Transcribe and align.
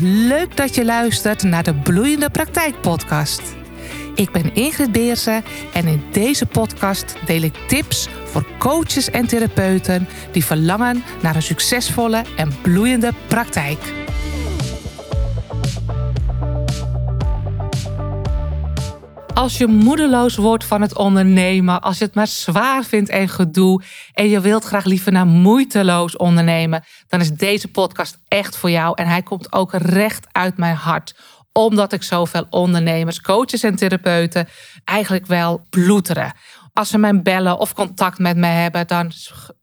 Leuk 0.00 0.56
dat 0.56 0.74
je 0.74 0.84
luistert 0.84 1.42
naar 1.42 1.62
de 1.62 1.74
Bloeiende 1.74 2.30
Praktijk 2.30 2.80
Podcast. 2.80 3.42
Ik 4.14 4.32
ben 4.32 4.54
Ingrid 4.54 4.92
Beersen 4.92 5.44
en 5.72 5.86
in 5.86 6.02
deze 6.12 6.46
podcast 6.46 7.16
deel 7.26 7.42
ik 7.42 7.54
tips 7.68 8.08
voor 8.24 8.46
coaches 8.58 9.10
en 9.10 9.26
therapeuten 9.26 10.08
die 10.32 10.44
verlangen 10.44 11.02
naar 11.22 11.36
een 11.36 11.42
succesvolle 11.42 12.22
en 12.36 12.52
bloeiende 12.62 13.12
praktijk. 13.28 13.78
Als 19.34 19.58
je 19.58 19.66
moedeloos 19.66 20.36
wordt 20.36 20.64
van 20.64 20.80
het 20.80 20.96
ondernemen, 20.96 21.80
als 21.80 21.98
je 21.98 22.04
het 22.04 22.14
maar 22.14 22.26
zwaar 22.26 22.84
vindt 22.84 23.10
en 23.10 23.28
gedoe 23.28 23.82
en 24.12 24.28
je 24.28 24.40
wilt 24.40 24.64
graag 24.64 24.84
liever 24.84 25.12
naar 25.12 25.26
moeiteloos 25.26 26.16
ondernemen, 26.16 26.84
dan 27.08 27.20
is 27.20 27.30
deze 27.30 27.68
podcast 27.68 28.18
echt 28.28 28.56
voor 28.56 28.70
jou 28.70 28.92
en 28.94 29.06
hij 29.06 29.22
komt 29.22 29.52
ook 29.52 29.72
recht 29.72 30.26
uit 30.32 30.56
mijn 30.56 30.76
hart 30.76 31.14
omdat 31.52 31.92
ik 31.92 32.02
zoveel 32.02 32.46
ondernemers, 32.50 33.20
coaches 33.20 33.62
en 33.62 33.76
therapeuten 33.76 34.48
eigenlijk 34.84 35.26
wel 35.26 35.66
bloederen. 35.70 36.32
Als 36.72 36.88
ze 36.88 36.98
mij 36.98 37.22
bellen 37.22 37.58
of 37.58 37.74
contact 37.74 38.18
met 38.18 38.36
me 38.36 38.46
hebben, 38.46 38.86
dan 38.86 39.12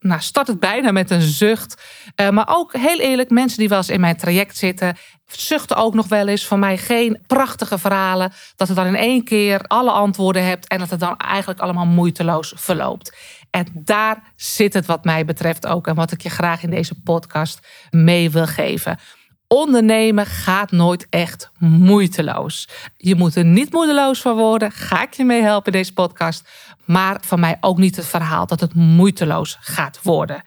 nou, 0.00 0.20
start 0.20 0.46
het 0.46 0.60
bijna 0.60 0.92
met 0.92 1.10
een 1.10 1.20
zucht. 1.20 1.82
Uh, 2.20 2.28
maar 2.28 2.48
ook 2.48 2.72
heel 2.76 2.98
eerlijk, 2.98 3.30
mensen 3.30 3.58
die 3.58 3.68
wel 3.68 3.78
eens 3.78 3.88
in 3.88 4.00
mijn 4.00 4.16
traject 4.16 4.56
zitten, 4.56 4.96
zuchten 5.36 5.76
ook 5.76 5.94
nog 5.94 6.08
wel 6.08 6.28
eens 6.28 6.46
van 6.46 6.58
mij 6.58 6.78
geen 6.78 7.22
prachtige 7.26 7.78
verhalen. 7.78 8.32
Dat 8.56 8.68
je 8.68 8.74
dan 8.74 8.86
in 8.86 8.96
één 8.96 9.24
keer 9.24 9.60
alle 9.60 9.90
antwoorden 9.90 10.44
hebt 10.44 10.66
en 10.68 10.78
dat 10.78 10.90
het 10.90 11.00
dan 11.00 11.16
eigenlijk 11.16 11.60
allemaal 11.60 11.86
moeiteloos 11.86 12.52
verloopt. 12.56 13.16
En 13.50 13.66
daar 13.74 14.32
zit 14.36 14.74
het 14.74 14.86
wat 14.86 15.04
mij 15.04 15.24
betreft 15.24 15.66
ook 15.66 15.86
en 15.86 15.94
wat 15.94 16.12
ik 16.12 16.22
je 16.22 16.30
graag 16.30 16.62
in 16.62 16.70
deze 16.70 16.94
podcast 17.04 17.66
mee 17.90 18.30
wil 18.30 18.46
geven. 18.46 18.98
Ondernemen 19.48 20.26
gaat 20.26 20.70
nooit 20.70 21.06
echt 21.10 21.50
moeiteloos. 21.58 22.68
Je 22.96 23.14
moet 23.14 23.34
er 23.34 23.44
niet 23.44 23.72
moedeloos 23.72 24.20
van 24.20 24.36
worden. 24.36 24.72
Ga 24.72 25.02
ik 25.02 25.14
je 25.14 25.24
mee 25.24 25.42
helpen 25.42 25.72
in 25.72 25.78
deze 25.78 25.92
podcast. 25.92 26.48
Maar 26.84 27.20
van 27.24 27.40
mij 27.40 27.56
ook 27.60 27.78
niet 27.78 27.96
het 27.96 28.06
verhaal 28.06 28.46
dat 28.46 28.60
het 28.60 28.74
moeiteloos 28.74 29.56
gaat 29.60 30.00
worden. 30.02 30.42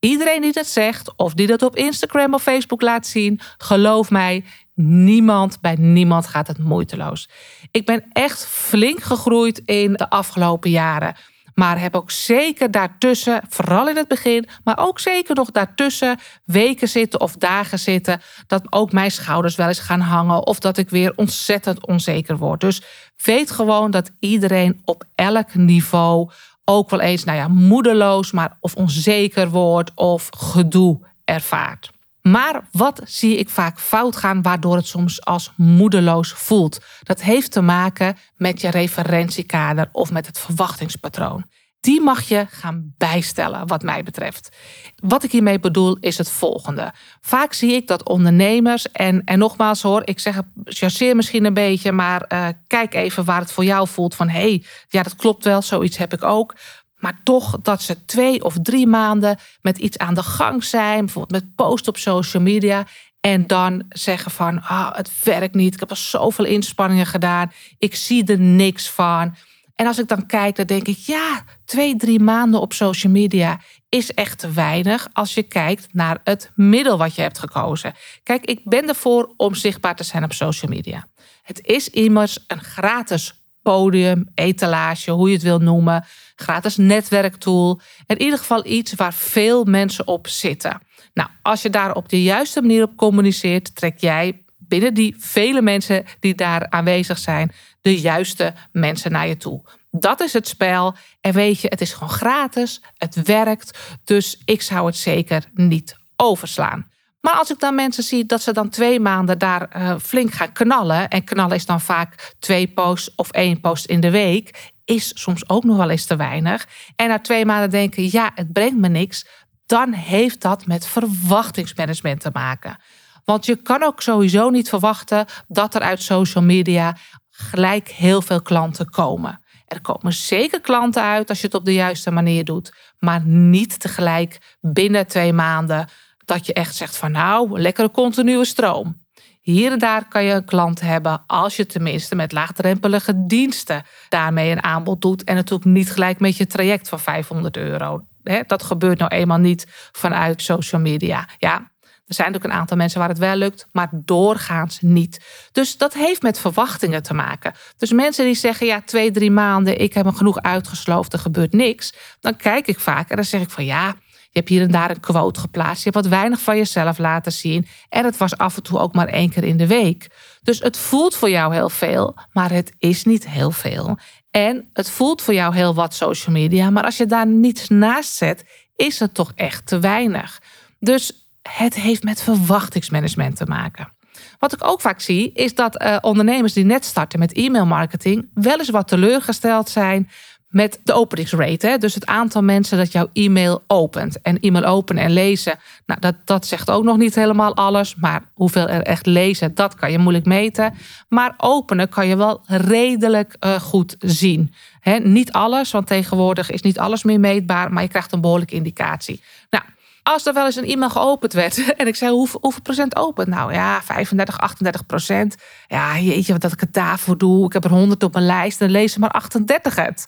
Iedereen 0.00 0.40
die 0.40 0.52
dat 0.52 0.66
zegt 0.66 1.16
of 1.16 1.34
die 1.34 1.46
dat 1.46 1.62
op 1.62 1.76
Instagram 1.76 2.34
of 2.34 2.42
Facebook 2.42 2.82
laat 2.82 3.06
zien, 3.06 3.40
geloof 3.58 4.10
mij, 4.10 4.44
niemand 4.74 5.60
bij 5.60 5.74
niemand 5.78 6.26
gaat 6.26 6.46
het 6.46 6.58
moeiteloos. 6.58 7.28
Ik 7.70 7.86
ben 7.86 8.04
echt 8.12 8.46
flink 8.46 9.02
gegroeid 9.02 9.58
in 9.64 9.92
de 9.92 10.10
afgelopen 10.10 10.70
jaren. 10.70 11.16
Maar 11.58 11.80
heb 11.80 11.94
ook 11.94 12.10
zeker 12.10 12.70
daartussen, 12.70 13.40
vooral 13.48 13.88
in 13.88 13.96
het 13.96 14.08
begin, 14.08 14.48
maar 14.64 14.78
ook 14.78 14.98
zeker 14.98 15.34
nog 15.34 15.50
daartussen 15.50 16.18
weken 16.44 16.88
zitten 16.88 17.20
of 17.20 17.32
dagen 17.32 17.78
zitten. 17.78 18.20
Dat 18.46 18.72
ook 18.72 18.92
mijn 18.92 19.10
schouders 19.10 19.56
wel 19.56 19.68
eens 19.68 19.78
gaan 19.78 20.00
hangen 20.00 20.46
of 20.46 20.58
dat 20.58 20.76
ik 20.76 20.90
weer 20.90 21.12
ontzettend 21.16 21.86
onzeker 21.86 22.36
word. 22.36 22.60
Dus 22.60 22.82
weet 23.22 23.50
gewoon 23.50 23.90
dat 23.90 24.10
iedereen 24.20 24.80
op 24.84 25.04
elk 25.14 25.54
niveau 25.54 26.30
ook 26.64 26.90
wel 26.90 27.00
eens, 27.00 27.24
nou 27.24 27.38
ja, 27.38 27.48
moedeloos, 27.48 28.32
maar 28.32 28.56
of 28.60 28.74
onzeker 28.74 29.50
wordt 29.50 29.90
of 29.94 30.28
gedoe 30.36 30.98
ervaart. 31.24 31.90
Maar 32.28 32.68
wat 32.72 33.00
zie 33.04 33.36
ik 33.36 33.48
vaak 33.48 33.80
fout 33.80 34.16
gaan, 34.16 34.42
waardoor 34.42 34.76
het 34.76 34.86
soms 34.86 35.24
als 35.24 35.52
moedeloos 35.56 36.32
voelt? 36.32 36.78
Dat 37.02 37.22
heeft 37.22 37.52
te 37.52 37.60
maken 37.60 38.16
met 38.36 38.60
je 38.60 38.70
referentiekader 38.70 39.88
of 39.92 40.12
met 40.12 40.26
het 40.26 40.38
verwachtingspatroon. 40.38 41.44
Die 41.80 42.00
mag 42.00 42.22
je 42.22 42.46
gaan 42.50 42.94
bijstellen, 42.96 43.66
wat 43.66 43.82
mij 43.82 44.02
betreft. 44.02 44.56
Wat 44.96 45.22
ik 45.22 45.32
hiermee 45.32 45.60
bedoel 45.60 45.96
is 46.00 46.18
het 46.18 46.30
volgende. 46.30 46.92
Vaak 47.20 47.52
zie 47.52 47.72
ik 47.72 47.86
dat 47.86 48.08
ondernemers, 48.08 48.90
en, 48.92 49.24
en 49.24 49.38
nogmaals 49.38 49.82
hoor, 49.82 50.02
ik 50.04 50.18
zeg 50.18 50.40
chasseer 50.64 51.16
misschien 51.16 51.44
een 51.44 51.54
beetje, 51.54 51.92
maar 51.92 52.24
uh, 52.32 52.48
kijk 52.66 52.94
even 52.94 53.24
waar 53.24 53.40
het 53.40 53.52
voor 53.52 53.64
jou 53.64 53.88
voelt 53.88 54.14
van 54.14 54.28
hé, 54.28 54.40
hey, 54.40 54.64
ja, 54.88 55.02
dat 55.02 55.16
klopt 55.16 55.44
wel, 55.44 55.62
zoiets 55.62 55.96
heb 55.96 56.12
ik 56.12 56.22
ook. 56.22 56.54
Maar 56.96 57.20
toch 57.24 57.58
dat 57.62 57.82
ze 57.82 58.04
twee 58.04 58.44
of 58.44 58.56
drie 58.62 58.86
maanden 58.86 59.38
met 59.60 59.78
iets 59.78 59.98
aan 59.98 60.14
de 60.14 60.22
gang 60.22 60.64
zijn, 60.64 61.04
bijvoorbeeld 61.04 61.42
met 61.42 61.54
post 61.54 61.88
op 61.88 61.96
social 61.96 62.42
media. 62.42 62.86
En 63.20 63.46
dan 63.46 63.84
zeggen 63.88 64.30
van, 64.30 64.62
ah, 64.62 64.96
het 64.96 65.10
werkt 65.24 65.54
niet. 65.54 65.74
Ik 65.74 65.80
heb 65.80 65.90
al 65.90 65.96
zoveel 65.96 66.44
inspanningen 66.44 67.06
gedaan. 67.06 67.52
Ik 67.78 67.94
zie 67.94 68.24
er 68.24 68.38
niks 68.38 68.90
van. 68.90 69.34
En 69.74 69.86
als 69.86 69.98
ik 69.98 70.08
dan 70.08 70.26
kijk, 70.26 70.56
dan 70.56 70.66
denk 70.66 70.86
ik, 70.88 70.96
ja, 70.96 71.44
twee, 71.64 71.96
drie 71.96 72.20
maanden 72.20 72.60
op 72.60 72.72
social 72.72 73.12
media 73.12 73.60
is 73.88 74.14
echt 74.14 74.38
te 74.38 74.50
weinig 74.50 75.08
als 75.12 75.34
je 75.34 75.42
kijkt 75.42 75.88
naar 75.92 76.20
het 76.24 76.50
middel 76.54 76.98
wat 76.98 77.14
je 77.14 77.22
hebt 77.22 77.38
gekozen. 77.38 77.94
Kijk, 78.22 78.44
ik 78.44 78.60
ben 78.64 78.88
ervoor 78.88 79.34
om 79.36 79.54
zichtbaar 79.54 79.96
te 79.96 80.04
zijn 80.04 80.24
op 80.24 80.32
social 80.32 80.70
media. 80.70 81.06
Het 81.42 81.66
is 81.66 81.90
immers 81.90 82.38
een 82.46 82.62
gratis 82.62 83.40
podium, 83.62 84.28
etalage, 84.34 85.10
hoe 85.10 85.28
je 85.28 85.34
het 85.34 85.42
wil 85.42 85.58
noemen 85.58 86.04
gratis 86.36 86.76
netwerktool. 86.76 87.80
In 88.06 88.22
ieder 88.22 88.38
geval 88.38 88.66
iets 88.66 88.94
waar 88.94 89.14
veel 89.14 89.64
mensen 89.64 90.06
op 90.06 90.28
zitten. 90.28 90.80
Nou, 91.14 91.28
als 91.42 91.62
je 91.62 91.70
daar 91.70 91.94
op 91.94 92.08
de 92.08 92.22
juiste 92.22 92.60
manier 92.60 92.82
op 92.82 92.96
communiceert, 92.96 93.74
trek 93.74 93.98
jij 93.98 94.44
binnen 94.58 94.94
die 94.94 95.14
vele 95.18 95.62
mensen 95.62 96.04
die 96.20 96.34
daar 96.34 96.70
aanwezig 96.70 97.18
zijn, 97.18 97.52
de 97.82 98.00
juiste 98.00 98.54
mensen 98.72 99.12
naar 99.12 99.28
je 99.28 99.36
toe. 99.36 99.62
Dat 99.90 100.20
is 100.20 100.32
het 100.32 100.48
spel. 100.48 100.94
En 101.20 101.32
weet 101.32 101.60
je, 101.60 101.68
het 101.68 101.80
is 101.80 101.92
gewoon 101.92 102.10
gratis. 102.10 102.82
Het 102.96 103.22
werkt. 103.22 103.78
Dus 104.04 104.42
ik 104.44 104.62
zou 104.62 104.86
het 104.86 104.96
zeker 104.96 105.44
niet 105.54 105.96
overslaan. 106.16 106.90
Maar 107.20 107.34
als 107.34 107.50
ik 107.50 107.58
dan 107.58 107.74
mensen 107.74 108.02
zie 108.02 108.26
dat 108.26 108.42
ze 108.42 108.52
dan 108.52 108.68
twee 108.68 109.00
maanden 109.00 109.38
daar 109.38 109.76
uh, 109.76 109.94
flink 110.02 110.32
gaan 110.32 110.52
knallen. 110.52 111.08
En 111.08 111.24
knallen 111.24 111.56
is 111.56 111.66
dan 111.66 111.80
vaak 111.80 112.34
twee 112.38 112.66
posts 112.66 113.14
of 113.14 113.30
één 113.30 113.60
post 113.60 113.84
in 113.84 114.00
de 114.00 114.10
week 114.10 114.72
is 114.86 115.22
soms 115.22 115.48
ook 115.48 115.64
nog 115.64 115.76
wel 115.76 115.90
eens 115.90 116.04
te 116.04 116.16
weinig. 116.16 116.66
En 116.96 117.08
na 117.08 117.18
twee 117.18 117.44
maanden 117.44 117.70
denken, 117.70 118.10
ja, 118.12 118.30
het 118.34 118.52
brengt 118.52 118.76
me 118.76 118.88
niks. 118.88 119.26
Dan 119.66 119.92
heeft 119.92 120.40
dat 120.40 120.66
met 120.66 120.86
verwachtingsmanagement 120.86 122.20
te 122.20 122.30
maken. 122.32 122.76
Want 123.24 123.46
je 123.46 123.56
kan 123.56 123.82
ook 123.82 124.02
sowieso 124.02 124.50
niet 124.50 124.68
verwachten 124.68 125.26
dat 125.48 125.74
er 125.74 125.80
uit 125.80 126.02
social 126.02 126.44
media 126.44 126.96
gelijk 127.30 127.88
heel 127.88 128.22
veel 128.22 128.42
klanten 128.42 128.90
komen. 128.90 129.40
Er 129.66 129.80
komen 129.80 130.12
zeker 130.12 130.60
klanten 130.60 131.02
uit 131.02 131.28
als 131.28 131.40
je 131.40 131.46
het 131.46 131.56
op 131.56 131.64
de 131.64 131.74
juiste 131.74 132.10
manier 132.10 132.44
doet, 132.44 132.74
maar 132.98 133.24
niet 133.24 133.80
tegelijk 133.80 134.56
binnen 134.60 135.06
twee 135.06 135.32
maanden 135.32 135.88
dat 136.24 136.46
je 136.46 136.52
echt 136.52 136.74
zegt 136.74 136.96
van 136.96 137.12
nou, 137.12 137.60
lekkere 137.60 137.90
continue 137.90 138.44
stroom. 138.44 139.05
Hier 139.46 139.72
en 139.72 139.78
daar 139.78 140.08
kan 140.08 140.24
je 140.24 140.32
een 140.32 140.44
klant 140.44 140.80
hebben 140.80 141.22
als 141.26 141.56
je 141.56 141.66
tenminste 141.66 142.14
met 142.14 142.32
laagdrempelige 142.32 143.26
diensten 143.26 143.82
daarmee 144.08 144.50
een 144.50 144.62
aanbod 144.62 145.00
doet. 145.00 145.24
En 145.24 145.34
natuurlijk 145.34 145.70
niet 145.70 145.90
gelijk 145.90 146.20
met 146.20 146.36
je 146.36 146.46
traject 146.46 146.88
van 146.88 147.00
500 147.00 147.56
euro. 147.56 148.06
Dat 148.46 148.62
gebeurt 148.62 148.98
nou 148.98 149.10
eenmaal 149.10 149.38
niet 149.38 149.66
vanuit 149.92 150.42
social 150.42 150.80
media. 150.80 151.28
Ja, 151.38 151.70
er 152.06 152.14
zijn 152.14 152.26
natuurlijk 152.26 152.54
een 152.54 152.60
aantal 152.60 152.76
mensen 152.76 152.98
waar 152.98 153.08
het 153.08 153.18
wel 153.18 153.36
lukt, 153.36 153.68
maar 153.72 153.88
doorgaans 153.92 154.80
niet. 154.80 155.24
Dus 155.52 155.76
dat 155.76 155.94
heeft 155.94 156.22
met 156.22 156.38
verwachtingen 156.38 157.02
te 157.02 157.14
maken. 157.14 157.54
Dus 157.78 157.92
mensen 157.92 158.24
die 158.24 158.34
zeggen, 158.34 158.66
ja, 158.66 158.82
twee, 158.84 159.10
drie 159.10 159.30
maanden, 159.30 159.80
ik 159.80 159.94
heb 159.94 160.04
me 160.04 160.12
genoeg 160.12 160.42
uitgesloofd, 160.42 161.12
er 161.12 161.18
gebeurt 161.18 161.52
niks. 161.52 161.94
Dan 162.20 162.36
kijk 162.36 162.66
ik 162.66 162.80
vaak 162.80 163.10
en 163.10 163.16
dan 163.16 163.24
zeg 163.24 163.40
ik 163.40 163.50
van 163.50 163.64
ja, 163.64 163.94
je 164.36 164.42
hebt 164.42 164.54
hier 164.54 164.62
en 164.62 164.70
daar 164.70 164.90
een 164.90 165.00
quote 165.00 165.40
geplaatst. 165.40 165.84
Je 165.84 165.90
hebt 165.90 166.04
wat 166.04 166.18
weinig 166.18 166.40
van 166.40 166.56
jezelf 166.56 166.98
laten 166.98 167.32
zien. 167.32 167.66
En 167.88 168.04
het 168.04 168.16
was 168.16 168.36
af 168.36 168.56
en 168.56 168.62
toe 168.62 168.78
ook 168.78 168.94
maar 168.94 169.08
één 169.08 169.30
keer 169.30 169.44
in 169.44 169.56
de 169.56 169.66
week. 169.66 170.08
Dus 170.42 170.58
het 170.58 170.76
voelt 170.76 171.14
voor 171.14 171.30
jou 171.30 171.54
heel 171.54 171.68
veel, 171.68 172.14
maar 172.32 172.50
het 172.50 172.72
is 172.78 173.04
niet 173.04 173.28
heel 173.28 173.50
veel. 173.50 173.98
En 174.30 174.70
het 174.72 174.90
voelt 174.90 175.22
voor 175.22 175.34
jou 175.34 175.54
heel 175.54 175.74
wat 175.74 175.94
social 175.94 176.34
media. 176.34 176.70
Maar 176.70 176.84
als 176.84 176.96
je 176.96 177.06
daar 177.06 177.26
niets 177.26 177.68
naast 177.68 178.14
zet, 178.14 178.44
is 178.76 178.98
het 178.98 179.14
toch 179.14 179.32
echt 179.34 179.66
te 179.66 179.78
weinig. 179.78 180.42
Dus 180.78 181.28
het 181.42 181.74
heeft 181.74 182.02
met 182.02 182.22
verwachtingsmanagement 182.22 183.36
te 183.36 183.46
maken. 183.46 183.92
Wat 184.38 184.52
ik 184.52 184.64
ook 184.64 184.80
vaak 184.80 185.00
zie, 185.00 185.32
is 185.32 185.54
dat 185.54 185.82
uh, 185.82 185.96
ondernemers 186.00 186.52
die 186.52 186.64
net 186.64 186.84
starten 186.84 187.18
met 187.18 187.32
e-mailmarketing 187.32 188.30
wel 188.34 188.58
eens 188.58 188.70
wat 188.70 188.88
teleurgesteld 188.88 189.68
zijn 189.68 190.10
met 190.48 190.80
de 190.82 190.92
openingsrate. 190.92 191.66
Hè? 191.66 191.78
Dus 191.78 191.94
het 191.94 192.06
aantal 192.06 192.42
mensen 192.42 192.78
dat 192.78 192.92
jouw 192.92 193.08
e-mail 193.12 193.64
opent. 193.66 194.20
En 194.20 194.40
e-mail 194.40 194.64
openen 194.64 195.02
en 195.02 195.12
lezen, 195.12 195.58
nou, 195.86 196.00
dat, 196.00 196.14
dat 196.24 196.46
zegt 196.46 196.70
ook 196.70 196.84
nog 196.84 196.96
niet 196.96 197.14
helemaal 197.14 197.54
alles. 197.54 197.94
Maar 197.94 198.22
hoeveel 198.34 198.68
er 198.68 198.82
echt 198.82 199.06
lezen, 199.06 199.54
dat 199.54 199.74
kan 199.74 199.90
je 199.90 199.98
moeilijk 199.98 200.26
meten. 200.26 200.74
Maar 201.08 201.34
openen 201.36 201.88
kan 201.88 202.06
je 202.06 202.16
wel 202.16 202.40
redelijk 202.46 203.36
uh, 203.40 203.54
goed 203.54 203.96
zien. 203.98 204.54
He, 204.80 204.98
niet 204.98 205.32
alles, 205.32 205.70
want 205.70 205.86
tegenwoordig 205.86 206.50
is 206.50 206.62
niet 206.62 206.78
alles 206.78 207.02
meer 207.02 207.20
meetbaar. 207.20 207.72
Maar 207.72 207.82
je 207.82 207.88
krijgt 207.88 208.12
een 208.12 208.20
behoorlijke 208.20 208.54
indicatie. 208.54 209.22
Nou, 209.50 209.64
als 210.06 210.26
er 210.26 210.34
wel 210.34 210.44
eens 210.44 210.56
een 210.56 210.64
e-mail 210.64 210.90
geopend 210.90 211.32
werd 211.32 211.64
en 211.76 211.86
ik 211.86 211.96
zei 211.96 212.12
hoeveel, 212.12 212.52
procent 212.62 212.96
opent? 212.96 213.28
Nou 213.28 213.52
ja, 213.52 213.82
35, 213.82 214.38
38 214.38 214.86
procent. 214.86 215.36
Ja, 215.68 215.98
jeetje, 215.98 216.32
wat 216.32 216.42
dat 216.42 216.52
ik 216.52 216.60
het 216.60 216.72
daarvoor 216.72 217.18
doe. 217.18 217.46
Ik 217.46 217.52
heb 217.52 217.64
er 217.64 217.70
100 217.70 218.02
op 218.02 218.12
mijn 218.12 218.26
lijst 218.26 218.60
en 218.60 218.70
lezen 218.70 219.00
maar 219.00 219.10
38 219.10 219.76
het. 219.76 220.06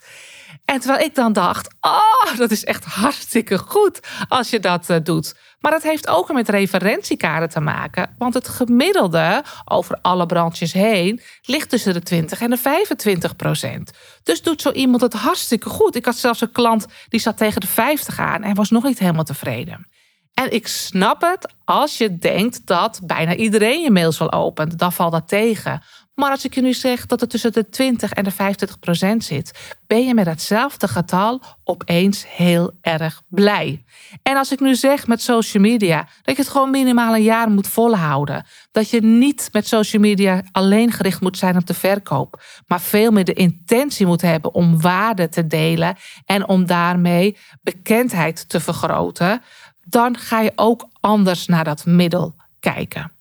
En 0.65 0.81
terwijl 0.81 1.05
ik 1.05 1.15
dan 1.15 1.33
dacht, 1.33 1.75
oh, 1.81 2.37
dat 2.37 2.50
is 2.50 2.65
echt 2.65 2.85
hartstikke 2.85 3.59
goed 3.59 4.00
als 4.29 4.50
je 4.50 4.61
dat 4.61 4.91
uh, 4.91 4.97
doet. 5.03 5.35
Maar 5.61 5.73
het 5.73 5.83
heeft 5.83 6.09
ook 6.09 6.33
met 6.33 6.49
referentiekaarten 6.49 7.49
te 7.49 7.61
maken. 7.61 8.15
Want 8.19 8.35
het 8.35 8.49
gemiddelde 8.49 9.45
over 9.65 9.99
alle 10.03 10.27
branches 10.27 10.73
heen 10.73 11.21
ligt 11.43 11.69
tussen 11.69 11.93
de 11.93 12.03
20 12.03 12.41
en 12.41 12.50
de 12.50 12.56
25 12.56 13.37
procent. 13.37 13.91
Dus 14.23 14.43
doet 14.43 14.62
zo 14.62 14.71
iemand 14.71 15.00
het 15.00 15.12
hartstikke 15.12 15.69
goed. 15.69 15.97
Ik 15.97 16.05
had 16.05 16.17
zelfs 16.17 16.41
een 16.41 16.53
klant 16.53 16.87
die 17.09 17.21
zat 17.21 17.37
tegen 17.37 17.61
de 17.61 17.67
50 17.67 18.19
aan 18.19 18.43
en 18.43 18.55
was 18.55 18.71
nog 18.71 18.83
niet 18.83 18.99
helemaal 18.99 19.25
tevreden. 19.25 19.87
En 20.35 20.53
ik 20.53 20.67
snap 20.67 21.21
het 21.21 21.53
als 21.65 21.99
je 21.99 22.19
denkt 22.19 22.67
dat 22.67 23.00
bijna 23.05 23.35
iedereen 23.35 23.83
je 23.83 23.91
mails 23.91 24.19
wel 24.19 24.33
opent. 24.33 24.79
Dan 24.79 24.93
valt 24.93 25.12
dat 25.12 25.29
tegen. 25.29 25.83
Maar 26.19 26.31
als 26.31 26.44
ik 26.44 26.55
je 26.55 26.61
nu 26.61 26.73
zeg 26.73 27.06
dat 27.06 27.20
het 27.20 27.31
tussen 27.31 27.53
de 27.53 27.69
20 27.69 28.12
en 28.12 28.25
de 28.25 28.31
25 28.31 28.79
procent 28.79 29.25
zit, 29.25 29.76
ben 29.87 30.06
je 30.06 30.15
met 30.15 30.26
hetzelfde 30.26 30.88
getal 30.88 31.43
opeens 31.65 32.25
heel 32.29 32.73
erg 32.81 33.23
blij. 33.29 33.85
En 34.23 34.37
als 34.37 34.53
ik 34.53 34.61
nu 34.61 34.75
zeg 34.75 35.06
met 35.06 35.23
social 35.23 35.62
media 35.62 36.09
dat 36.23 36.37
je 36.37 36.43
het 36.43 36.50
gewoon 36.50 36.70
minimaal 36.70 37.15
een 37.15 37.23
jaar 37.23 37.50
moet 37.50 37.69
volhouden, 37.69 38.47
dat 38.73 38.91
je 38.91 39.00
niet 39.00 39.49
met 39.53 39.67
social 39.67 40.03
media 40.03 40.43
alleen 40.53 40.93
gericht 40.93 41.20
moet 41.20 41.38
zijn 41.38 41.56
op 41.56 41.67
de 41.67 41.75
verkoop, 41.75 42.43
maar 42.67 42.81
veel 42.81 43.11
meer 43.11 43.25
de 43.25 43.32
intentie 43.32 44.06
moet 44.06 44.23
hebben 44.23 44.55
om 44.55 44.81
waarde 44.81 45.29
te 45.29 45.47
delen 45.47 45.97
en 46.25 46.49
om 46.49 46.67
daarmee 46.67 47.37
bekendheid 47.62 48.49
te 48.49 48.61
vergroten, 48.61 49.43
dan 49.85 50.17
ga 50.17 50.41
je 50.41 50.53
ook 50.55 50.88
anders 51.00 51.47
naar 51.47 51.64
dat 51.64 51.87
middel 51.87 52.35
kijken. 52.61 53.12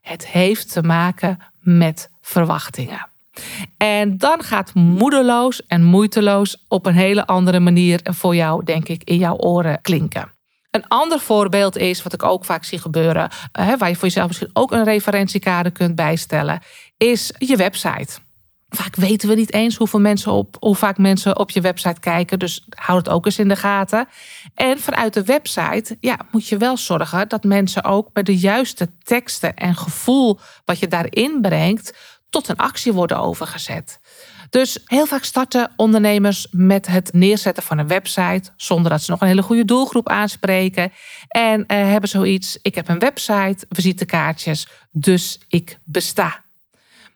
Het 0.00 0.26
heeft 0.26 0.72
te 0.72 0.82
maken 0.82 1.38
met 1.60 2.12
verwachtingen. 2.24 3.08
En 3.76 4.18
dan 4.18 4.42
gaat 4.42 4.74
moedeloos 4.74 5.66
en 5.66 5.84
moeiteloos 5.84 6.64
op 6.68 6.86
een 6.86 6.94
hele 6.94 7.26
andere 7.26 7.60
manier 7.60 8.00
voor 8.02 8.34
jou, 8.36 8.64
denk 8.64 8.88
ik, 8.88 9.04
in 9.04 9.16
jouw 9.16 9.36
oren 9.36 9.80
klinken. 9.82 10.32
Een 10.70 10.88
ander 10.88 11.20
voorbeeld 11.20 11.76
is, 11.76 12.02
wat 12.02 12.12
ik 12.12 12.22
ook 12.22 12.44
vaak 12.44 12.64
zie 12.64 12.78
gebeuren, 12.78 13.30
waar 13.52 13.88
je 13.88 13.94
voor 13.94 14.04
jezelf 14.04 14.26
misschien 14.26 14.50
ook 14.52 14.72
een 14.72 14.84
referentiekader 14.84 15.72
kunt 15.72 15.94
bijstellen, 15.94 16.60
is 16.96 17.32
je 17.38 17.56
website. 17.56 18.18
Vaak 18.76 18.96
weten 18.96 19.28
we 19.28 19.34
niet 19.34 19.52
eens 19.52 19.76
hoeveel 19.76 20.00
mensen 20.00 20.32
op, 20.32 20.56
hoe 20.60 20.74
vaak 20.74 20.98
mensen 20.98 21.38
op 21.38 21.50
je 21.50 21.60
website 21.60 22.00
kijken. 22.00 22.38
Dus 22.38 22.66
houd 22.68 23.06
het 23.06 23.14
ook 23.14 23.26
eens 23.26 23.38
in 23.38 23.48
de 23.48 23.56
gaten. 23.56 24.08
En 24.54 24.80
vanuit 24.80 25.14
de 25.14 25.24
website 25.24 25.96
ja, 26.00 26.18
moet 26.30 26.48
je 26.48 26.56
wel 26.56 26.76
zorgen 26.76 27.28
dat 27.28 27.44
mensen 27.44 27.84
ook 27.84 28.08
met 28.12 28.26
de 28.26 28.38
juiste 28.38 28.90
teksten 29.02 29.54
en 29.54 29.76
gevoel 29.76 30.38
wat 30.64 30.78
je 30.78 30.88
daarin 30.88 31.40
brengt, 31.40 31.94
tot 32.30 32.48
een 32.48 32.56
actie 32.56 32.92
worden 32.92 33.18
overgezet. 33.18 33.98
Dus 34.50 34.78
heel 34.84 35.06
vaak 35.06 35.24
starten 35.24 35.72
ondernemers 35.76 36.46
met 36.50 36.86
het 36.86 37.12
neerzetten 37.12 37.62
van 37.62 37.78
een 37.78 37.88
website 37.88 38.50
zonder 38.56 38.90
dat 38.90 39.02
ze 39.02 39.10
nog 39.10 39.20
een 39.20 39.26
hele 39.26 39.42
goede 39.42 39.64
doelgroep 39.64 40.08
aanspreken. 40.08 40.92
En 41.28 41.66
eh, 41.66 41.90
hebben 41.90 42.08
zoiets: 42.08 42.58
ik 42.62 42.74
heb 42.74 42.88
een 42.88 42.98
website, 42.98 43.66
visitekaartjes, 43.68 44.68
dus 44.90 45.40
ik 45.48 45.78
besta. 45.84 46.43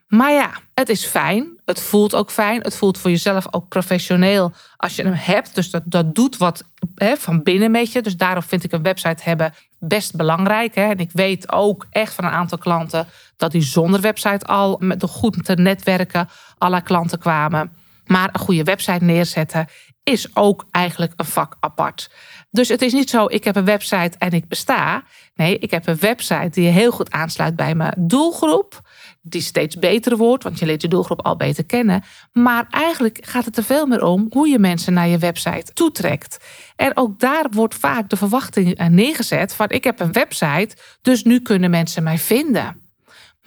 Maar 0.09 0.33
ja, 0.33 0.51
het 0.75 0.89
is 0.89 1.05
fijn. 1.05 1.61
Het 1.65 1.81
voelt 1.81 2.15
ook 2.15 2.31
fijn. 2.31 2.61
Het 2.61 2.77
voelt 2.77 2.99
voor 2.99 3.11
jezelf 3.11 3.47
ook 3.51 3.69
professioneel 3.69 4.53
als 4.77 4.97
je 4.97 5.03
hem 5.03 5.13
hebt. 5.13 5.55
Dus 5.55 5.71
dat, 5.71 5.83
dat 5.85 6.15
doet 6.15 6.37
wat 6.37 6.65
hè, 6.95 7.17
van 7.17 7.43
binnen 7.43 7.71
met 7.71 7.93
je. 7.93 8.03
Dus 8.03 8.17
daarom 8.17 8.43
vind 8.43 8.65
ik 8.65 8.73
een 8.73 8.83
website 8.83 9.23
hebben 9.23 9.55
best 9.79 10.17
belangrijk. 10.17 10.75
Hè. 10.75 10.83
En 10.83 10.99
ik 10.99 11.11
weet 11.13 11.53
ook 11.53 11.87
echt 11.91 12.15
van 12.15 12.25
een 12.25 12.31
aantal 12.31 12.59
klanten 12.59 13.07
dat 13.37 13.53
die 13.53 13.63
zonder 13.63 14.01
website 14.01 14.47
al 14.47 14.77
met 14.81 15.05
goed 15.05 15.45
te 15.45 15.55
netwerken 15.55 16.29
alle 16.59 16.83
klanten 16.83 17.19
kwamen. 17.19 17.73
Maar 18.07 18.29
een 18.33 18.41
goede 18.41 18.65
website 18.65 19.05
neerzetten 19.05 19.67
is 20.03 20.37
ook 20.37 20.67
eigenlijk 20.71 21.13
een 21.17 21.25
vak 21.25 21.57
apart. 21.61 22.11
Dus 22.51 22.69
het 22.69 22.83
is 22.83 22.93
niet 22.93 23.11
zo, 23.11 23.27
ik 23.27 23.45
heb 23.45 23.57
een 23.57 23.65
website 23.65 24.19
en 24.19 24.31
ik 24.31 24.49
besta. 24.49 25.03
Nee, 25.35 25.59
ik 25.59 25.71
heb 25.71 25.87
een 25.87 25.99
website 25.99 26.51
die 26.51 26.69
heel 26.69 26.91
goed 26.91 27.11
aansluit 27.11 27.57
bij 27.57 27.75
mijn 27.75 27.95
doelgroep 27.97 28.81
die 29.23 29.41
steeds 29.41 29.79
beter 29.79 30.17
wordt, 30.17 30.43
want 30.43 30.59
je 30.59 30.67
leert 30.67 30.83
je 30.83 30.89
doelgroep 30.89 31.25
al 31.25 31.37
beter 31.37 31.65
kennen. 31.65 32.03
Maar 32.33 32.67
eigenlijk 32.71 33.19
gaat 33.21 33.45
het 33.45 33.57
er 33.57 33.65
veel 33.65 33.87
meer 33.87 34.05
om 34.05 34.27
hoe 34.31 34.49
je 34.49 34.59
mensen 34.59 34.93
naar 34.93 35.09
je 35.09 35.19
website 35.19 35.73
toetrekt. 35.73 36.45
En 36.77 36.97
ook 36.97 37.21
daar 37.21 37.47
wordt 37.51 37.75
vaak 37.75 38.09
de 38.09 38.17
verwachting 38.17 38.89
neergezet 38.89 39.55
van 39.55 39.69
ik 39.69 39.85
heb 39.85 40.01
een 40.01 40.13
website, 40.13 40.77
dus 41.03 41.23
nu 41.23 41.41
kunnen 41.41 41.71
mensen 41.71 42.03
mij 42.03 42.19
vinden. 42.19 42.88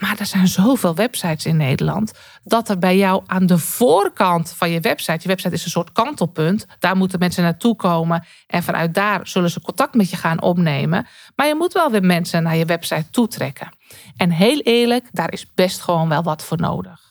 Maar 0.02 0.20
er 0.20 0.26
zijn 0.26 0.48
zoveel 0.48 0.96
websites 0.96 1.46
in 1.46 1.58
Nederland 1.58 2.12
dat 2.44 2.70
er 2.70 2.78
bij 2.78 2.98
jou 2.98 3.24
aan 3.26 3.46
de 3.46 3.58
voorkant 3.58 4.54
van 4.58 4.70
je 4.70 4.80
website, 4.80 5.20
je 5.22 5.28
website 5.28 5.54
is 5.54 5.64
een 5.64 5.72
soort 5.72 5.92
kantelpunt, 5.92 6.66
daar 6.80 6.96
moeten 6.96 7.20
mensen 7.20 7.44
naartoe 7.44 7.76
komen 7.76 8.26
en 8.48 8.64
vanuit 8.64 8.94
daar 8.94 9.28
zullen 9.28 9.50
ze 9.50 9.62
contact 9.62 9.94
met 9.94 10.10
je 10.10 10.16
gaan 10.16 10.42
opnemen. 10.42 11.08
Maar 11.36 11.48
je 11.48 11.56
moet 11.56 11.74
wel 11.74 11.92
weer 11.92 12.04
mensen 12.04 12.44
naar 12.44 12.56
je 12.56 12.66
website 12.66 13.10
toetrekken. 13.10 13.70
En 14.18 14.30
heel 14.32 14.60
eerlijk, 14.60 15.08
daar 15.12 15.32
is 15.32 15.46
best 15.56 15.82
gewoon 15.82 16.10
wel 16.10 16.24
wat 16.24 16.44
voor 16.44 16.58
nodig. 16.58 17.11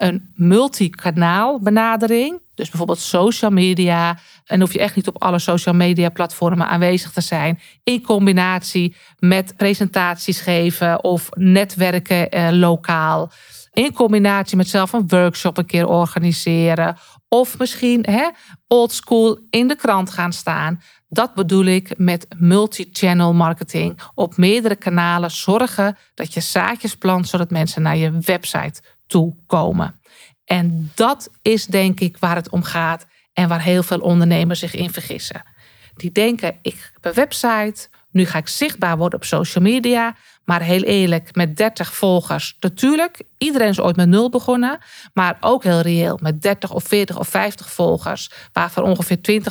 Een 0.00 0.32
multikanaal 0.34 1.58
benadering, 1.58 2.40
dus 2.54 2.68
bijvoorbeeld 2.68 2.98
social 2.98 3.50
media. 3.50 4.18
En 4.44 4.60
hoef 4.60 4.72
je 4.72 4.78
echt 4.78 4.96
niet 4.96 5.08
op 5.08 5.22
alle 5.22 5.38
social 5.38 5.74
media 5.74 6.08
platformen 6.08 6.68
aanwezig 6.68 7.12
te 7.12 7.20
zijn. 7.20 7.60
In 7.84 8.02
combinatie 8.02 8.96
met 9.18 9.56
presentaties 9.56 10.40
geven 10.40 11.04
of 11.04 11.28
netwerken 11.34 12.30
eh, 12.30 12.48
lokaal. 12.50 13.30
In 13.72 13.92
combinatie 13.92 14.56
met 14.56 14.68
zelf 14.68 14.92
een 14.92 15.08
workshop 15.08 15.58
een 15.58 15.66
keer 15.66 15.86
organiseren. 15.86 16.96
Of 17.28 17.58
misschien 17.58 18.06
oldschool 18.68 19.38
in 19.50 19.68
de 19.68 19.76
krant 19.76 20.10
gaan 20.10 20.32
staan. 20.32 20.80
Dat 21.08 21.34
bedoel 21.34 21.64
ik 21.64 21.98
met 21.98 22.26
multi-channel 22.38 23.34
marketing. 23.34 24.00
Op 24.14 24.36
meerdere 24.36 24.76
kanalen 24.76 25.30
zorgen 25.30 25.96
dat 26.14 26.34
je 26.34 26.40
zaadjes 26.40 26.96
plant 26.96 27.28
zodat 27.28 27.50
mensen 27.50 27.82
naar 27.82 27.96
je 27.96 28.18
website 28.20 28.82
toe 29.10 29.34
komen. 29.46 30.00
En 30.44 30.90
dat 30.94 31.30
is 31.42 31.66
denk 31.66 32.00
ik 32.00 32.16
waar 32.18 32.36
het 32.36 32.50
om 32.50 32.62
gaat 32.62 33.06
en 33.32 33.48
waar 33.48 33.62
heel 33.62 33.82
veel 33.82 34.00
ondernemers 34.00 34.58
zich 34.58 34.74
in 34.74 34.90
vergissen. 34.90 35.42
Die 35.94 36.12
denken, 36.12 36.58
ik 36.62 36.90
heb 36.92 37.04
een 37.04 37.12
website, 37.12 37.88
nu 38.10 38.26
ga 38.26 38.38
ik 38.38 38.48
zichtbaar 38.48 38.96
worden 38.96 39.18
op 39.18 39.24
social 39.24 39.64
media. 39.64 40.16
Maar 40.44 40.62
heel 40.62 40.82
eerlijk, 40.82 41.34
met 41.34 41.56
30 41.56 41.94
volgers, 41.94 42.56
natuurlijk, 42.60 43.22
iedereen 43.38 43.68
is 43.68 43.80
ooit 43.80 43.96
met 43.96 44.08
nul 44.08 44.30
begonnen. 44.30 44.78
Maar 45.14 45.36
ook 45.40 45.62
heel 45.62 45.80
reëel, 45.80 46.18
met 46.22 46.42
30 46.42 46.72
of 46.72 46.84
40 46.84 47.18
of 47.18 47.28
50 47.28 47.70
volgers, 47.70 48.30
waarvan 48.52 48.84
ongeveer 48.84 49.42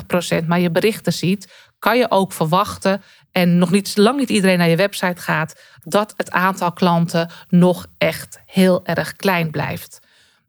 20% 0.43 0.45
maar 0.47 0.59
je 0.59 0.71
berichten 0.71 1.13
ziet, 1.13 1.68
kan 1.79 1.97
je 1.97 2.11
ook 2.11 2.33
verwachten, 2.33 3.01
en 3.31 3.57
nog 3.57 3.71
niet 3.71 3.97
lang 3.97 4.19
niet 4.19 4.29
iedereen 4.29 4.57
naar 4.57 4.69
je 4.69 4.75
website 4.75 5.21
gaat, 5.21 5.61
dat 5.83 6.13
het 6.17 6.31
aantal 6.31 6.71
klanten 6.71 7.29
nog 7.47 7.85
echt 7.97 8.39
heel 8.45 8.85
erg 8.85 9.15
klein 9.15 9.51
blijft. 9.51 9.99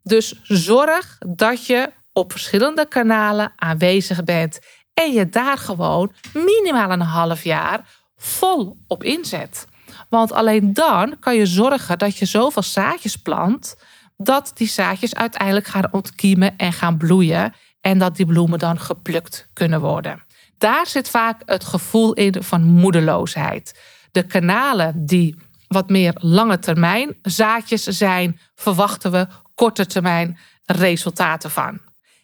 Dus 0.03 0.39
zorg 0.43 1.17
dat 1.27 1.65
je 1.65 1.91
op 2.13 2.31
verschillende 2.31 2.87
kanalen 2.87 3.53
aanwezig 3.55 4.23
bent 4.23 4.59
en 4.93 5.11
je 5.11 5.29
daar 5.29 5.57
gewoon 5.57 6.13
minimaal 6.33 6.91
een 6.91 7.01
half 7.01 7.43
jaar 7.43 7.89
vol 8.17 8.77
op 8.87 9.03
inzet. 9.03 9.67
Want 10.09 10.31
alleen 10.31 10.73
dan 10.73 11.19
kan 11.19 11.35
je 11.35 11.45
zorgen 11.45 11.97
dat 11.97 12.17
je 12.17 12.25
zoveel 12.25 12.63
zaadjes 12.63 13.15
plant 13.15 13.75
dat 14.17 14.51
die 14.53 14.67
zaadjes 14.67 15.15
uiteindelijk 15.15 15.67
gaan 15.67 15.91
ontkiemen 15.91 16.57
en 16.57 16.73
gaan 16.73 16.97
bloeien 16.97 17.53
en 17.81 17.97
dat 17.97 18.15
die 18.15 18.25
bloemen 18.25 18.59
dan 18.59 18.79
geplukt 18.79 19.49
kunnen 19.53 19.79
worden. 19.79 20.23
Daar 20.61 20.87
zit 20.87 21.09
vaak 21.09 21.41
het 21.45 21.63
gevoel 21.63 22.13
in 22.13 22.43
van 22.43 22.63
moedeloosheid. 22.63 23.79
De 24.11 24.23
kanalen 24.23 25.05
die 25.05 25.35
wat 25.67 25.89
meer 25.89 26.13
lange 26.17 26.59
termijn 26.59 27.17
zaadjes 27.21 27.83
zijn, 27.83 28.39
verwachten 28.55 29.11
we 29.11 29.27
korte 29.55 29.85
termijn 29.85 30.37
resultaten 30.65 31.51
van. 31.51 31.79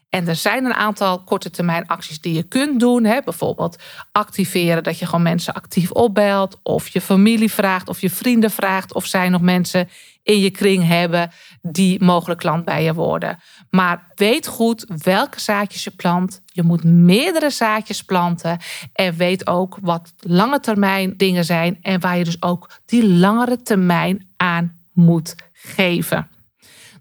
En 0.09 0.27
er 0.27 0.35
zijn 0.35 0.65
een 0.65 0.73
aantal 0.73 1.23
korte 1.23 1.49
termijn 1.49 1.87
acties 1.87 2.21
die 2.21 2.33
je 2.33 2.43
kunt 2.43 2.79
doen. 2.79 3.03
Hè? 3.03 3.21
Bijvoorbeeld 3.21 3.77
activeren 4.11 4.83
dat 4.83 4.99
je 4.99 5.05
gewoon 5.05 5.21
mensen 5.21 5.53
actief 5.53 5.91
opbelt. 5.91 6.59
Of 6.63 6.87
je 6.87 7.01
familie 7.01 7.51
vraagt 7.51 7.89
of 7.89 8.01
je 8.01 8.09
vrienden 8.09 8.51
vraagt 8.51 8.93
of 8.93 9.05
zij 9.05 9.29
nog 9.29 9.41
mensen 9.41 9.89
in 10.23 10.39
je 10.39 10.49
kring 10.49 10.87
hebben 10.87 11.31
die 11.61 12.03
mogelijk 12.03 12.39
klant 12.39 12.65
bij 12.65 12.83
je 12.83 12.93
worden. 12.93 13.39
Maar 13.69 14.11
weet 14.15 14.47
goed 14.47 14.85
welke 15.03 15.39
zaadjes 15.39 15.83
je 15.83 15.91
plant. 15.91 16.41
Je 16.45 16.63
moet 16.63 16.83
meerdere 16.83 17.49
zaadjes 17.49 18.03
planten. 18.03 18.57
En 18.93 19.15
weet 19.15 19.47
ook 19.47 19.77
wat 19.81 20.13
lange 20.19 20.59
termijn 20.59 21.13
dingen 21.17 21.45
zijn. 21.45 21.77
En 21.81 21.99
waar 21.99 22.17
je 22.17 22.23
dus 22.23 22.41
ook 22.41 22.69
die 22.85 23.07
langere 23.07 23.61
termijn 23.61 24.27
aan 24.37 24.75
moet 24.93 25.35
geven. 25.53 26.36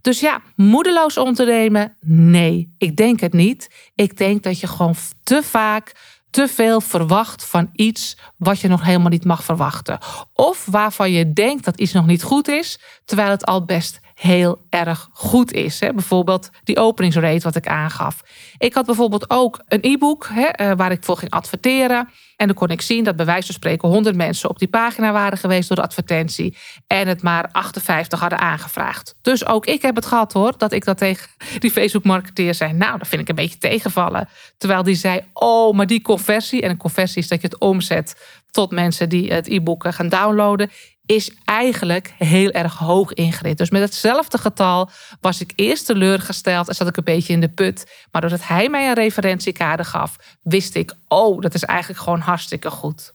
Dus 0.07 0.21
ja, 0.21 0.41
moedeloos 0.57 1.17
ondernemen? 1.17 1.97
Nee, 2.01 2.75
ik 2.79 2.97
denk 2.97 3.21
het 3.21 3.33
niet. 3.33 3.91
Ik 3.95 4.17
denk 4.17 4.43
dat 4.43 4.61
je 4.61 4.67
gewoon 4.67 4.95
te 5.23 5.43
vaak 5.43 5.93
te 6.31 6.49
veel 6.49 6.81
verwacht 6.81 7.45
van 7.45 7.69
iets 7.73 8.19
wat 8.37 8.61
je 8.61 8.69
nog 8.69 8.85
helemaal 8.85 9.11
niet 9.11 9.25
mag 9.25 9.45
verwachten. 9.45 9.99
Of 10.33 10.67
waarvan 10.71 11.11
je 11.11 11.33
denkt 11.33 11.65
dat 11.65 11.81
iets 11.81 11.93
nog 11.93 12.07
niet 12.07 12.23
goed 12.23 12.49
is, 12.49 12.79
terwijl 13.05 13.31
het 13.31 13.47
al 13.47 13.65
best 13.65 14.01
heel 14.15 14.59
erg 14.71 15.09
goed 15.13 15.53
is. 15.53 15.79
Bijvoorbeeld 15.79 16.51
die 16.65 16.79
openingsrate 16.79 17.43
wat 17.43 17.57
ik 17.57 17.67
aangaf. 17.67 18.23
Ik 18.59 18.75
had 18.75 18.87
bijvoorbeeld 18.87 19.31
ook 19.31 19.63
een 19.69 19.79
e-book 19.83 20.25
eh, 20.25 20.73
waar 20.77 20.91
ik 20.91 21.05
voor 21.05 21.17
ging 21.17 21.31
adverteren. 21.31 22.09
En 22.37 22.47
dan 22.47 22.57
kon 22.57 22.69
ik 22.69 22.81
zien 22.81 23.05
dat 23.05 23.17
bij 23.17 23.27
wijze 23.27 23.47
van 23.47 23.55
spreken 23.55 23.89
100 23.89 24.17
mensen 24.17 24.51
op 24.51 24.59
die 24.59 24.69
pagina 24.69 25.13
waren 25.13 25.39
geweest 25.39 25.69
door 25.69 25.77
de 25.77 25.83
advertentie. 25.83 26.57
En 26.87 27.09
het 27.09 27.23
maar 27.23 27.49
58 27.53 28.21
hadden 28.21 28.39
aangevraagd. 28.39 29.15
Dus 29.23 29.47
ook 29.47 29.67
ik 29.67 29.83
heb 29.83 29.95
het 29.95 30.07
gehad 30.07 30.33
hoor, 30.33 30.55
dat 30.59 30.73
ik 30.73 30.85
dat 30.85 30.99
tegen 30.99 31.29
die 31.59 31.71
Facebook-marketeer 31.71 32.55
zei. 32.55 32.73
Nou, 32.73 32.99
dat 32.99 33.09
vind 33.09 33.23
ik 33.23 33.29
een 33.29 33.35
beetje 33.35 33.59
tegenvallen. 33.59 34.29
Terwijl 34.57 34.83
die 34.83 34.95
zei, 34.95 35.21
oh, 35.33 35.77
maar 35.77 35.87
die 35.87 36.03
conversie. 36.03 36.63
En 36.63 36.71
een 36.71 36.77
conversie 36.77 37.23
is 37.23 37.29
dat 37.29 37.41
je 37.41 37.47
het 37.47 37.59
omzet 37.59 38.41
tot 38.51 38.71
mensen 38.71 39.09
die 39.09 39.33
het 39.33 39.49
e-book 39.49 39.87
gaan 39.89 40.09
downloaden 40.09 40.71
is 41.07 41.31
eigenlijk 41.45 42.15
heel 42.19 42.51
erg 42.51 42.79
hoog 42.79 43.13
ingericht. 43.13 43.59
Dus 43.59 43.71
met 43.71 43.83
hetzelfde 43.83 44.39
getal 44.39 44.91
was 45.21 45.41
ik 45.41 45.53
eerst 45.55 45.87
teleurgesteld 45.87 46.69
en 46.69 46.75
zat 46.75 46.89
ik 46.89 46.97
een 46.97 47.05
beetje 47.05 47.33
in 47.33 47.41
de 47.41 47.49
put. 47.49 48.07
Maar 48.13 48.21
doordat 48.21 48.47
hij 48.47 48.69
mij 48.69 48.89
een 48.89 48.95
referentiekader 48.95 49.85
gaf, 49.85 50.17
wist 50.43 50.75
ik, 50.75 50.93
oh, 51.09 51.41
dat 51.41 51.55
is 51.55 51.63
eigenlijk 51.65 52.01
gewoon 52.01 52.21
hartstikke 52.21 52.71
goed. 52.71 53.15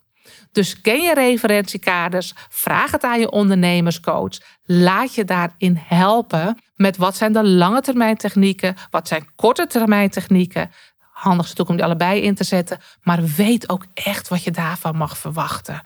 Dus 0.52 0.82
ken 0.82 1.02
je 1.02 1.14
referentiekaders, 1.14 2.34
vraag 2.50 2.92
het 2.92 3.04
aan 3.04 3.20
je 3.20 3.32
ondernemerscoach. 3.32 4.38
Laat 4.64 5.16
je 5.16 5.26
daarin 5.26 5.82
helpen 5.84 6.58
met 6.76 6.98
wat 6.98 7.16
zijn 7.16 7.34
de 7.34 7.48
lange 7.48 7.82
termijn 7.82 8.18
technieken, 8.18 8.76
wat 8.90 9.08
zijn 9.08 9.30
korte 9.36 9.68
termijn 9.68 10.10
technieken. 10.10 10.72
Handig 11.12 11.46
is 11.46 11.50
natuurlijk 11.50 11.70
om 11.70 11.76
die 11.76 11.86
allebei 11.86 12.22
in 12.22 12.36
te 12.36 12.44
zetten, 12.44 12.80
maar 13.02 13.26
weet 13.26 13.70
ook 13.70 13.86
echt 13.94 14.28
wat 14.28 14.44
je 14.44 14.52
daarvan 14.52 14.96
mag 14.96 15.18
verwachten. 15.18 15.82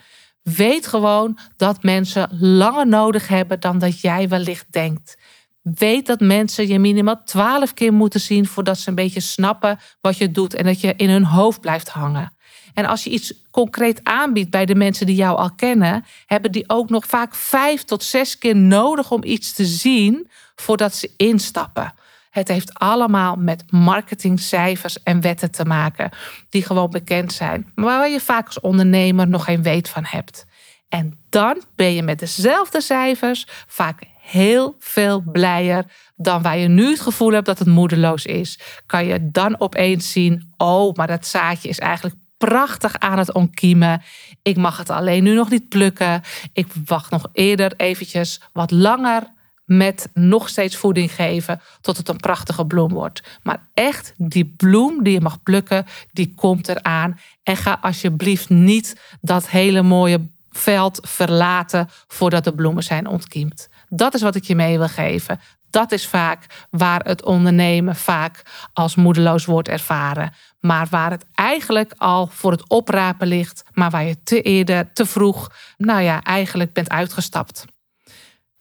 Weet 0.53 0.87
gewoon 0.87 1.37
dat 1.57 1.83
mensen 1.83 2.37
langer 2.39 2.87
nodig 2.87 3.27
hebben 3.27 3.59
dan 3.59 3.79
dat 3.79 4.01
jij 4.01 4.27
wellicht 4.27 4.65
denkt. 4.71 5.17
Weet 5.61 6.05
dat 6.05 6.19
mensen 6.19 6.67
je 6.67 6.79
minimaal 6.79 7.23
twaalf 7.23 7.73
keer 7.73 7.93
moeten 7.93 8.19
zien 8.19 8.47
voordat 8.47 8.77
ze 8.77 8.89
een 8.89 8.95
beetje 8.95 9.19
snappen 9.19 9.79
wat 10.01 10.17
je 10.17 10.31
doet 10.31 10.53
en 10.53 10.65
dat 10.65 10.81
je 10.81 10.93
in 10.95 11.09
hun 11.09 11.23
hoofd 11.23 11.61
blijft 11.61 11.89
hangen. 11.89 12.33
En 12.73 12.85
als 12.85 13.03
je 13.03 13.09
iets 13.09 13.33
concreet 13.51 13.99
aanbiedt 14.03 14.49
bij 14.49 14.65
de 14.65 14.75
mensen 14.75 15.05
die 15.05 15.15
jou 15.15 15.37
al 15.37 15.55
kennen, 15.55 16.05
hebben 16.25 16.51
die 16.51 16.69
ook 16.69 16.89
nog 16.89 17.05
vaak 17.05 17.35
vijf 17.35 17.83
tot 17.83 18.03
zes 18.03 18.37
keer 18.37 18.55
nodig 18.55 19.11
om 19.11 19.23
iets 19.23 19.53
te 19.53 19.65
zien 19.65 20.29
voordat 20.55 20.95
ze 20.95 21.11
instappen. 21.17 21.93
Het 22.35 22.47
heeft 22.47 22.73
allemaal 22.73 23.35
met 23.35 23.63
marketingcijfers 23.71 25.03
en 25.03 25.21
wetten 25.21 25.51
te 25.51 25.65
maken, 25.65 26.09
die 26.49 26.63
gewoon 26.63 26.89
bekend 26.89 27.33
zijn, 27.33 27.71
maar 27.75 27.85
waar 27.85 28.09
je 28.09 28.19
vaak 28.19 28.45
als 28.45 28.59
ondernemer 28.59 29.27
nog 29.27 29.43
geen 29.43 29.63
weet 29.63 29.89
van 29.89 30.05
hebt. 30.05 30.45
En 30.89 31.19
dan 31.29 31.61
ben 31.75 31.93
je 31.93 32.03
met 32.03 32.19
dezelfde 32.19 32.81
cijfers 32.81 33.47
vaak 33.67 34.01
heel 34.21 34.75
veel 34.79 35.23
blijer 35.31 35.85
dan 36.15 36.41
waar 36.41 36.57
je 36.57 36.67
nu 36.67 36.89
het 36.89 36.99
gevoel 36.99 37.31
hebt 37.31 37.45
dat 37.45 37.59
het 37.59 37.67
moedeloos 37.67 38.25
is. 38.25 38.59
Kan 38.85 39.05
je 39.05 39.31
dan 39.31 39.59
opeens 39.59 40.11
zien, 40.11 40.53
oh, 40.57 40.95
maar 40.95 41.07
dat 41.07 41.25
zaadje 41.25 41.69
is 41.69 41.79
eigenlijk 41.79 42.15
prachtig 42.37 42.99
aan 42.99 43.17
het 43.17 43.33
ontkiemen. 43.33 44.01
Ik 44.41 44.57
mag 44.57 44.77
het 44.77 44.89
alleen 44.89 45.23
nu 45.23 45.33
nog 45.33 45.49
niet 45.49 45.69
plukken. 45.69 46.21
Ik 46.53 46.67
wacht 46.85 47.11
nog 47.11 47.29
eerder 47.33 47.73
eventjes 47.77 48.41
wat 48.53 48.71
langer 48.71 49.33
met 49.65 50.09
nog 50.13 50.49
steeds 50.49 50.75
voeding 50.75 51.11
geven 51.11 51.61
tot 51.81 51.97
het 51.97 52.09
een 52.09 52.17
prachtige 52.17 52.65
bloem 52.65 52.93
wordt. 52.93 53.21
Maar 53.43 53.67
echt, 53.73 54.13
die 54.17 54.53
bloem 54.57 55.03
die 55.03 55.13
je 55.13 55.21
mag 55.21 55.43
plukken, 55.43 55.85
die 56.11 56.33
komt 56.35 56.67
eraan. 56.67 57.19
En 57.43 57.57
ga 57.57 57.77
alsjeblieft 57.81 58.49
niet 58.49 59.01
dat 59.21 59.49
hele 59.49 59.81
mooie 59.81 60.27
veld 60.49 60.99
verlaten 61.01 61.89
voordat 62.07 62.43
de 62.43 62.53
bloemen 62.53 62.83
zijn 62.83 63.07
ontkiemd. 63.07 63.69
Dat 63.89 64.13
is 64.13 64.21
wat 64.21 64.35
ik 64.35 64.43
je 64.43 64.55
mee 64.55 64.77
wil 64.77 64.87
geven. 64.87 65.39
Dat 65.69 65.91
is 65.91 66.07
vaak 66.07 66.67
waar 66.69 67.01
het 67.03 67.23
ondernemen 67.23 67.95
vaak 67.95 68.41
als 68.73 68.95
moedeloos 68.95 69.45
wordt 69.45 69.67
ervaren. 69.67 70.33
Maar 70.59 70.87
waar 70.89 71.11
het 71.11 71.25
eigenlijk 71.33 71.93
al 71.97 72.27
voor 72.27 72.51
het 72.51 72.69
oprapen 72.69 73.27
ligt, 73.27 73.63
maar 73.73 73.89
waar 73.89 74.03
je 74.03 74.23
te 74.23 74.41
eerder, 74.41 74.93
te 74.93 75.05
vroeg, 75.05 75.51
nou 75.77 76.01
ja, 76.01 76.23
eigenlijk 76.23 76.73
bent 76.73 76.89
uitgestapt. 76.89 77.65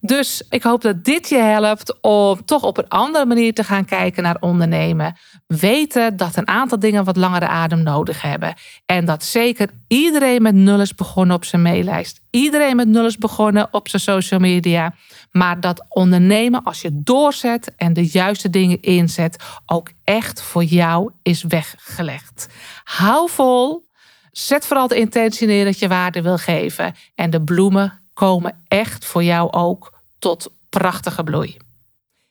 Dus 0.06 0.42
ik 0.50 0.62
hoop 0.62 0.82
dat 0.82 1.04
dit 1.04 1.28
je 1.28 1.38
helpt 1.38 2.00
om 2.00 2.44
toch 2.44 2.62
op 2.62 2.78
een 2.78 2.88
andere 2.88 3.26
manier 3.26 3.54
te 3.54 3.64
gaan 3.64 3.84
kijken 3.84 4.22
naar 4.22 4.36
ondernemen. 4.40 5.16
Weten 5.46 6.16
dat 6.16 6.36
een 6.36 6.48
aantal 6.48 6.78
dingen 6.78 7.04
wat 7.04 7.16
langere 7.16 7.46
adem 7.46 7.82
nodig 7.82 8.22
hebben. 8.22 8.54
En 8.86 9.04
dat 9.04 9.24
zeker 9.24 9.68
iedereen 9.88 10.42
met 10.42 10.54
nul 10.54 10.80
is 10.80 10.94
begonnen 10.94 11.36
op 11.36 11.44
zijn 11.44 11.62
maillijst. 11.62 12.20
Iedereen 12.30 12.76
met 12.76 12.88
nul 12.88 13.06
is 13.06 13.18
begonnen 13.18 13.68
op 13.70 13.88
zijn 13.88 14.02
social 14.02 14.40
media. 14.40 14.94
Maar 15.30 15.60
dat 15.60 15.84
ondernemen, 15.88 16.62
als 16.62 16.82
je 16.82 16.90
doorzet 17.02 17.72
en 17.76 17.92
de 17.92 18.06
juiste 18.06 18.50
dingen 18.50 18.80
inzet, 18.80 19.44
ook 19.66 19.90
echt 20.04 20.42
voor 20.42 20.64
jou 20.64 21.10
is 21.22 21.42
weggelegd. 21.42 22.48
Hou 22.84 23.30
vol. 23.30 23.86
Zet 24.32 24.66
vooral 24.66 24.88
de 24.88 24.98
intentie 24.98 25.46
neer 25.46 25.64
dat 25.64 25.78
je 25.78 25.88
waarde 25.88 26.22
wil 26.22 26.38
geven. 26.38 26.94
En 27.14 27.30
de 27.30 27.42
bloemen 27.42 28.02
komen 28.14 28.62
echt 28.68 29.04
voor 29.04 29.22
jou 29.22 29.52
ook 29.52 29.93
tot 30.24 30.50
prachtige 30.68 31.24
bloei. 31.24 31.56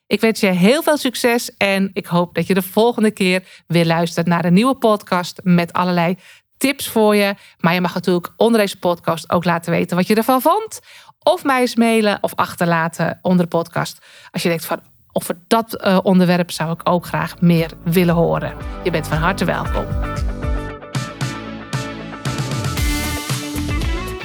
Ik 0.08 0.22
wens 0.22 0.40
je 0.40 0.48
heel 0.48 0.84
veel 0.84 0.98
succes 0.98 1.58
en 1.58 1.90
ik 1.94 2.06
hoop 2.06 2.36
dat 2.36 2.48
je 2.48 2.54
de 2.54 2.62
volgende 2.62 3.12
keer 3.12 3.64
weer 3.68 3.86
luistert 3.86 4.28
naar 4.28 4.46
een 4.46 4.54
nieuwe 4.54 4.76
podcast 4.76 5.40
met 5.44 5.74
allerlei 5.74 6.18
tips 6.58 6.88
voor 6.88 7.16
je. 7.16 7.36
Maar 7.58 7.74
je 7.74 7.82
mag 7.82 7.94
natuurlijk 7.94 8.34
onder 8.38 8.60
deze 8.60 8.80
podcast 8.80 9.32
ook 9.32 9.46
laten 9.46 9.72
weten 9.72 9.98
wat 9.98 10.08
je 10.08 10.16
ervan 10.16 10.42
vond. 10.42 10.80
Of 11.20 11.44
mij 11.44 11.62
eens 11.62 11.76
mailen 11.76 12.18
of 12.22 12.36
achterlaten 12.36 13.20
onder 13.22 13.44
de 13.44 13.58
podcast. 13.58 14.06
Als 14.32 14.42
je 14.42 14.50
denkt 14.50 14.66
van 14.66 14.80
over 15.12 15.38
dat 15.48 15.76
eh, 15.76 16.00
onderwerp 16.04 16.52
zou 16.52 16.72
ik 16.72 16.82
ook 16.84 17.06
graag 17.06 17.42
meer 17.42 17.72
willen 17.84 18.16
horen. 18.16 18.54
Je 18.84 18.92
bent 18.92 19.08
van 19.08 19.18
harte 19.18 19.46
welkom. 19.46 19.86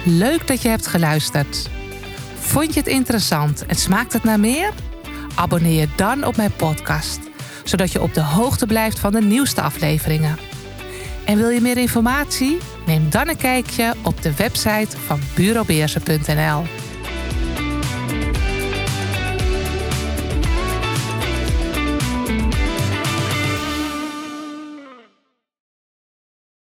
Leuk 0.05 0.47
dat 0.47 0.63
je 0.63 0.69
hebt 0.69 0.87
geluisterd. 0.87 1.77
Vond 2.49 2.75
je 2.75 2.81
het 2.81 2.88
interessant 2.88 3.67
en 3.67 3.76
smaakt 3.76 4.12
het 4.12 4.25
naar 4.25 4.40
meer? 4.40 4.73
Abonneer 5.35 5.81
je 5.81 5.88
dan 5.97 6.25
op 6.25 6.37
mijn 6.37 6.52
podcast, 6.57 7.21
zodat 7.64 7.93
je 7.93 8.02
op 8.02 8.14
de 8.14 8.23
hoogte 8.23 8.67
blijft 8.67 8.99
van 8.99 9.12
de 9.12 9.21
nieuwste 9.21 9.61
afleveringen. 9.61 10.38
En 11.25 11.37
wil 11.37 11.49
je 11.49 11.61
meer 11.61 11.76
informatie? 11.76 12.59
Neem 12.87 13.11
dan 13.11 13.28
een 13.28 13.37
kijkje 13.37 13.95
op 14.05 14.23
de 14.23 14.35
website 14.35 14.97
van 14.99 15.21
bureaubeersen.nl. 15.35 16.62